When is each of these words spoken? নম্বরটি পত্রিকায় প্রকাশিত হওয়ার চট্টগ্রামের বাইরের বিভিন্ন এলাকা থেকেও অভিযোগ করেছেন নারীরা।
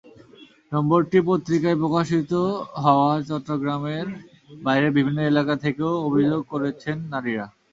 নম্বরটি 0.71 1.19
পত্রিকায় 1.27 1.77
প্রকাশিত 1.81 2.31
হওয়ার 2.83 3.19
চট্টগ্রামের 3.29 4.05
বাইরের 4.63 4.91
বিভিন্ন 4.91 5.19
এলাকা 5.23 5.53
থেকেও 5.63 5.91
অভিযোগ 6.07 6.41
করেছেন 6.53 6.95
নারীরা। 7.11 7.45